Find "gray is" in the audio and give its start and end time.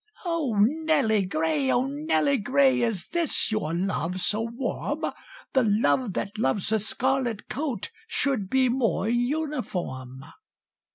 2.39-3.09